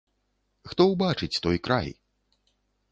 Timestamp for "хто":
0.71-0.81